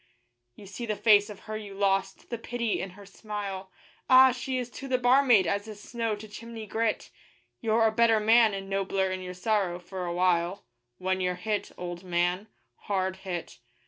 You 0.55 0.65
see 0.65 0.87
the 0.87 0.95
face 0.95 1.29
of 1.29 1.41
her 1.41 1.55
you 1.55 1.75
lost, 1.75 2.31
the 2.31 2.39
pity 2.39 2.81
in 2.81 2.89
her 2.97 3.05
smile 3.05 3.69
Ah! 4.09 4.31
she 4.31 4.57
is 4.57 4.71
to 4.71 4.87
the 4.87 4.97
barmaid 4.97 5.45
as 5.45 5.67
is 5.67 5.79
snow 5.79 6.15
to 6.15 6.27
chimney 6.27 6.65
grit; 6.65 7.11
You're 7.59 7.85
a 7.85 7.91
better 7.91 8.19
man 8.19 8.55
and 8.55 8.67
nobler 8.67 9.11
in 9.11 9.21
your 9.21 9.35
sorrow, 9.35 9.77
for 9.77 10.07
a 10.07 10.13
while, 10.15 10.65
When 10.97 11.21
you're 11.21 11.35
hit, 11.35 11.71
old 11.77 12.03
man 12.03 12.47
hard 12.85 13.17
hit. 13.17 13.59